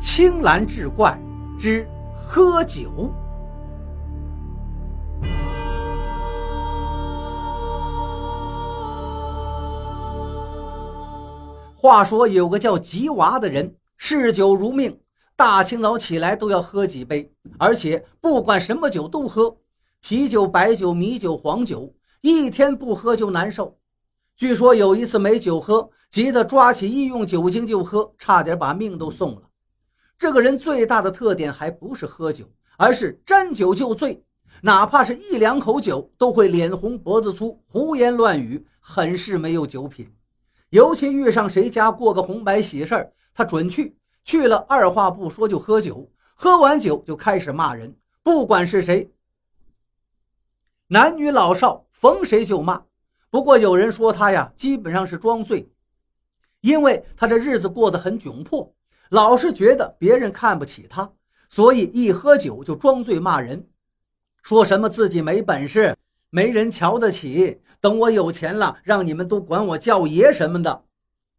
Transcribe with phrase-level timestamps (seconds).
[0.00, 1.20] 青蓝志怪
[1.58, 3.12] 之喝酒。
[11.76, 14.98] 话说有个叫吉娃的人，嗜酒如命，
[15.36, 19.58] 大清早起来都要喝几杯，而且不管什么酒都喝，
[20.00, 23.76] 啤酒、白酒、米酒、黄酒，一天不喝就难受。
[24.34, 29.42] 据说有一次没酒喝，急得抓起医用酒精就喝，差点把命都送了。
[30.20, 32.44] 这个人最大的特点还不是喝酒，
[32.76, 34.22] 而是沾酒就醉，
[34.60, 40.06] 哪怕是一两口酒都会脸红脖子粗，胡言乱语，很是没有酒品。
[40.68, 43.96] 尤其遇上谁家过个红白喜事儿，他准去。
[44.22, 49.10] 去了，二话不说就喝酒，喝完酒就开始骂人，不管是谁，
[50.88, 52.82] 男女老少，逢谁就骂。
[53.30, 55.72] 不过有人说他呀，基本上是装醉，
[56.60, 58.70] 因为他这日子过得很窘迫，
[59.10, 61.10] 老是觉得别人看不起他，
[61.48, 63.68] 所以一喝酒就装醉骂人，
[64.42, 65.96] 说什么自己没本事。
[66.32, 70.84] 没人瞧得起，等我有钱了，让你们都管我叫爷什么的。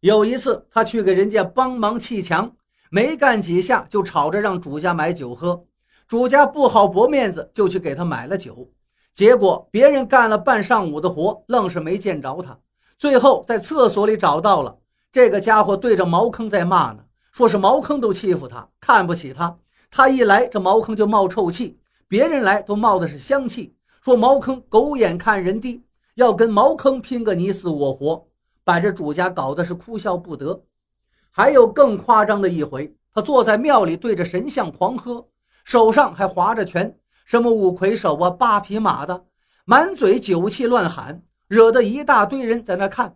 [0.00, 2.50] 有一次，他去给人家帮忙砌墙，
[2.88, 5.62] 没干几下就吵着让主家买酒喝，
[6.06, 8.70] 主家不好驳面子，就去给他买了酒。
[9.12, 12.58] 结果别人干了半上午的活，愣是没见着他。
[12.96, 14.78] 最后在厕所里找到了
[15.12, 17.04] 这个家伙，对着茅坑在骂呢，
[17.38, 19.56] 说是茅坑都欺负他，看不起他。
[19.92, 21.76] 他一来，这茅坑就冒臭气；
[22.08, 23.76] 别人来都冒的是香气。
[24.02, 25.84] 说茅坑狗眼看人低，
[26.16, 28.26] 要跟茅坑拼个你死我活，
[28.64, 30.64] 把这主家搞得是哭笑不得。
[31.30, 35.24] 还有更夸张的一回，他坐在庙里对着神像狂喝，
[35.62, 36.92] 手上还划着拳，
[37.24, 39.26] 什么五魁首啊、八匹马的，
[39.64, 43.14] 满嘴酒气乱喊，惹得一大堆人在那看。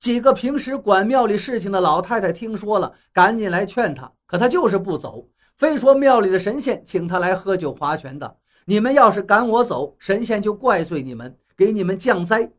[0.00, 8.36] 几个平时管庙里事情的老太太听说了，赶紧来劝他，可他就是不走，非说庙里的神仙请他来喝酒划拳的。
[8.66, 12.52] 你们要是赶我走，神仙就怪罪你们，给你们降灾，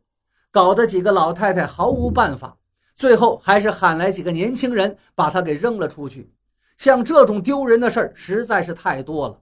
[0.51, 2.57] 搞得几个老太太毫无办法。
[2.95, 6.33] 最后还是喊来几个年轻人，把他给扔了出去。
[6.77, 9.39] 像这种丢人的事儿实在是太多了。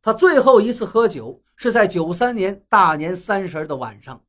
[0.00, 4.22] 他最后一次喝酒是在九三年大年三十的晚上，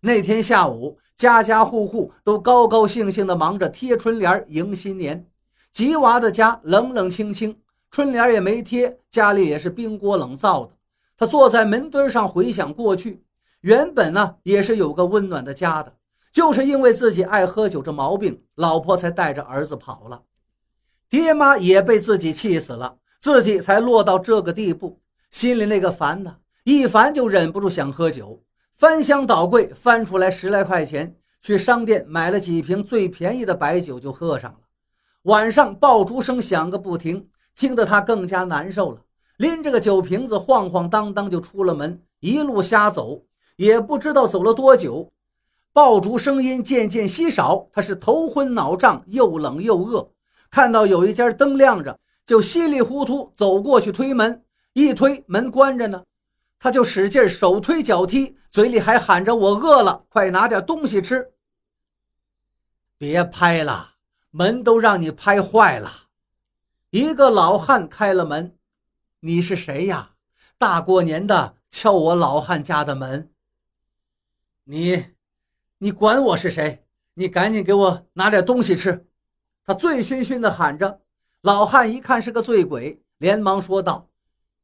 [0.00, 5.26] 那天下午，家家户户都高高兴兴地忙着贴春联迎新年。
[5.72, 7.58] 吉娃的家冷冷清清，
[7.90, 10.70] 春联也没贴，家里也是冰锅冷灶的。
[11.16, 13.24] 他坐在门墩上回想过去，
[13.62, 15.92] 原本呢也是有个温暖的家的，
[16.32, 20.22] 就是因为自己爱喝酒这毛病，老婆才带着儿子跑了，
[21.10, 25.00] 爹妈也被自己气死了，自己才落到这个地步，
[25.32, 28.40] 心里那个烦呢，一烦就忍不住想喝酒，
[28.78, 34.58] 翻箱倒柜翻出来十来块钱，去商店买了几瓶最便宜的白酒就喝上了，
[35.22, 39.00] 晚上爆竹声响个不停，听得他更加难受了。
[39.38, 43.24] 拎着个酒瓶子，晃晃荡荡就出了门，一路瞎走，
[43.56, 45.10] 也不知道走了多久。
[45.72, 50.08] 爆竹声音渐渐稀少，他是头昏脑胀，又冷又饿。
[50.52, 54.44] 看到有一家灯亮着，就稀里糊涂走过去推门。
[54.72, 56.04] 一推门关着呢，
[56.58, 61.32] 他就使劲手推脚踢，嘴里还喊着：“我饿了，快拿点东西吃。”
[62.98, 63.94] 别拍了，
[64.30, 66.08] 门都让你拍坏了。
[66.90, 68.56] 一个老汉开了门。
[69.20, 70.14] 你是谁呀？
[70.58, 73.30] 大过年的敲我老汉家的门。
[74.64, 75.06] 你，
[75.78, 76.84] 你管我是谁？
[77.14, 79.06] 你赶紧给我拿点东西吃。
[79.64, 81.00] 他醉醺醺的喊着。
[81.42, 84.08] 老汉一看是个醉鬼，连忙说道：“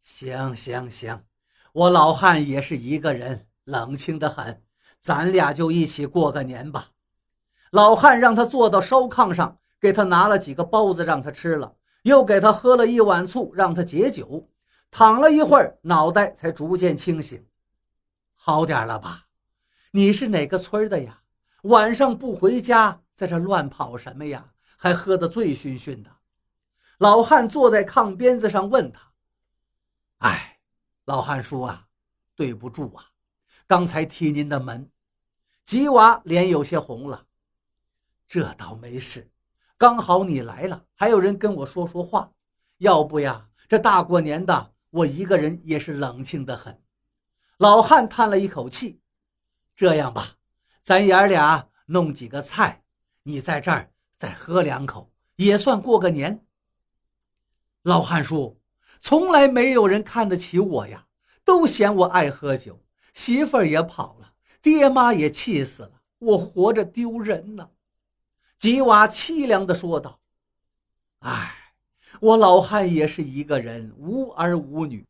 [0.03, 1.25] 行行行，
[1.75, 4.62] 我老汉也是一个人，冷清的很，
[5.01, 6.91] 咱俩就一起过个年吧。”
[7.73, 11.75] 老汉让他坐到烧炕上，给他拿了几个包子让他吃了。
[12.03, 14.49] 又给他喝了一碗醋，让他解酒。
[14.91, 17.45] 躺了一会儿，脑袋才逐渐清醒，
[18.34, 19.27] 好点了吧？
[19.91, 21.23] 你是哪个村的呀？
[21.63, 24.53] 晚上不回家，在这乱跑什么呀？
[24.77, 26.11] 还喝得醉醺醺的。
[26.98, 29.01] 老汉坐在炕边子上问他
[30.21, 30.53] ：“哎，
[31.04, 31.86] 老汉叔啊，
[32.34, 33.04] 对不住啊，
[33.66, 34.91] 刚才踢您的门。”
[35.65, 37.27] 吉娃脸有些红了。
[38.27, 39.30] 这倒没事。
[39.77, 42.33] 刚好你来了，还有人跟我说说话。
[42.78, 46.83] 要不呀，这大过年的，我一个人也是冷清的很。
[47.59, 49.00] 老汉叹了一口气
[49.77, 50.36] ：“这样吧，
[50.83, 52.83] 咱爷俩弄几个菜，
[53.22, 56.47] 你在这儿再喝两口，也算过个年。”
[57.83, 58.60] 老汉叔，
[59.06, 61.04] 从来没有人看得起我呀，
[61.45, 62.80] 都嫌我爱喝酒，
[63.12, 67.68] 媳妇儿也跑了，爹妈也气死了，我活着丢人呢。
[68.59, 70.21] 吉娃凄凉地说道
[71.21, 71.54] ：“哎，
[72.18, 75.07] 我老汉也是一个人，无儿无女，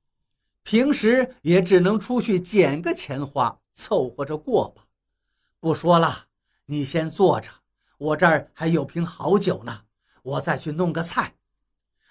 [0.64, 4.86] 平时也只能出去捡个钱花，凑合着过吧。
[5.60, 6.26] 不说了，
[6.66, 7.48] 你先坐着，
[7.98, 9.82] 我这儿还有瓶好酒呢，
[10.24, 11.32] 我再去弄个菜。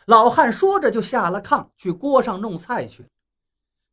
[0.05, 3.05] 老汉说着就下了炕，去锅上弄菜去。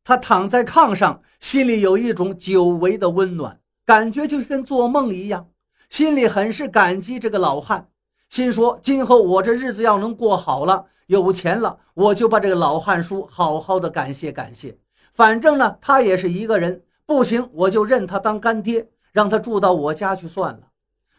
[0.03, 5.47] 他躺在炕上，心里有一种久违的温暖，感觉就跟做梦一样，
[5.89, 7.87] 心里很是感激这个老汉。
[8.29, 14.77] 心说：“今后我这日子要能过好了，有钱了，我就把这个老汉叔好好的感谢感谢。
[15.13, 20.61] 反正呢，他也是一个人，不行我就认他当干爹，让他住到我家去算了。”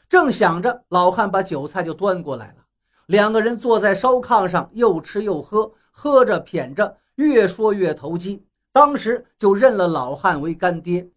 [0.08, 2.61] 正想着，老汉把酒菜就端过来了，
[3.06, 8.44] 两个人坐在烧炕上，又吃又喝，喝着谝着，越说越投机。
[8.72, 11.10] 当时就认了老汉为干爹，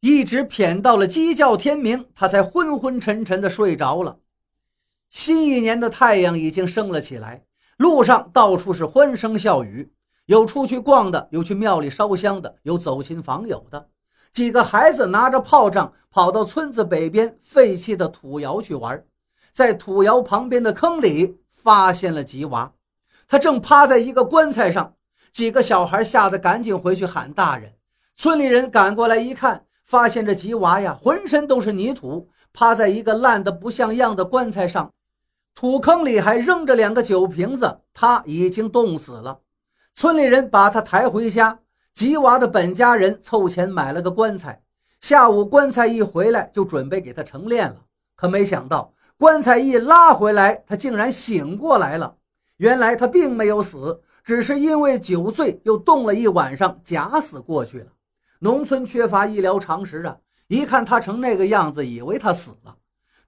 [0.00, 4.18] 一直谝到了鸡叫天明，他才昏昏沉沉的睡着了。
[5.10, 7.44] 新一年的太阳已经升了起来，
[7.76, 9.92] 路上到处是欢声笑语，
[10.26, 13.88] 有出去逛的，有去庙里烧香的，有走亲访友的。
[14.30, 19.04] 几个孩子拿着炮仗跑到村子北边废弃的土窑去玩，
[19.52, 22.72] 在土窑旁边的坑里发现了吉娃，
[23.28, 24.94] 他正趴在一个棺材上。
[25.32, 27.72] 几个小孩吓得赶紧回去喊大人。
[28.16, 34.92] 村里人赶过来一看，发现这吉娃呀，浑身都是泥土，趴在一个烂得不像样的棺材上。
[35.54, 39.40] 土坑里还扔着两个酒瓶子，他已经冻死了。
[39.94, 41.58] 村里人把他抬回家，
[41.94, 44.62] 吉娃的本家人凑钱买了个棺材。
[45.00, 47.76] 下午棺材一回来，就准备给他成殓了。
[48.14, 52.16] 可没想到，棺材一拉回来，他竟然醒过来了。
[52.56, 57.86] 原来他并没有死，只是因为酒醉又冻了一晚上，假死过去了。
[58.40, 60.16] 农村缺乏医疗常识啊，
[60.48, 62.74] 一看他成那个样子，以为他死了，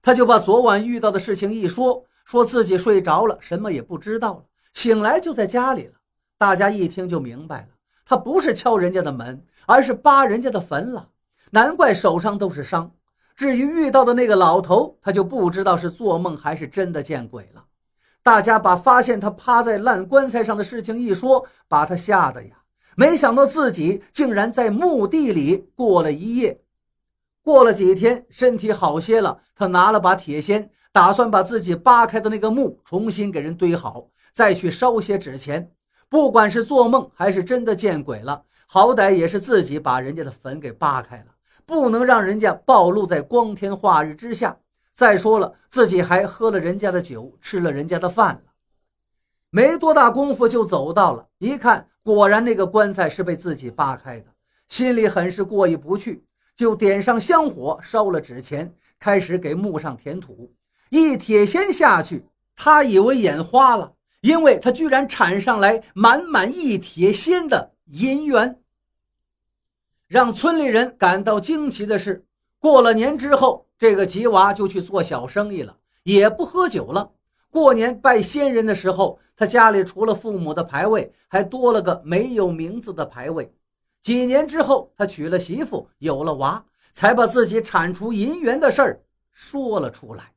[0.01, 2.03] 他就把昨晚遇到的事情一说。
[2.25, 4.43] 说自己睡着了，什么也不知道了。
[4.73, 5.93] 醒来就在家里了。
[6.37, 7.67] 大家一听就明白了，
[8.05, 11.07] 他不是敲人家的门，而是扒人家的坟了。
[11.51, 12.91] 难怪手上都是伤。
[13.35, 17.65] 至于遇到的那个老头，他就不知道是做梦还是真的见鬼了。
[18.23, 22.57] 大家把发现他趴在烂棺材上的事情一说，把他吓得呀，
[22.95, 26.61] 没想到自己竟然在墓地里过了一夜。
[27.43, 30.71] 过了几天，身体好些了，他拿了把铁锨。
[30.91, 35.69] 打算把自己扒开的那个墓重新给人堆好，再去烧些纸钱。
[36.07, 41.34] 不管是做梦还是真的见鬼了，好歹也是自己把人家的坟给扒开了，
[41.65, 44.57] 不能让人家暴露在光天化日之下。
[44.93, 48.41] 再说了，自己还喝了人家的酒，吃了人家的饭了。
[49.49, 54.27] 没多大功夫就走到了，一看果然那个棺材是被自己扒开的，
[54.69, 56.23] 心里很是过意不去，
[56.55, 60.53] 就点上香火，烧了纸钱，开始给墓上填土。
[60.89, 62.25] 一铁锨下去，
[62.55, 68.61] 他以为眼花了，因为他居然铲上来满满一铁锨的银元。
[70.07, 72.23] 让村里人感到惊奇的是，
[72.59, 77.11] 过了年之后，这个吉娃就去做小生意了，也不喝酒了。
[77.49, 83.51] 过年拜先人的时候，他家里除了父母的牌位，还多了个没有名字的牌位。
[84.03, 86.63] 几年之后，他娶了媳妇，有了娃，
[86.93, 90.34] 才把自己铲除银元的事儿说了出来。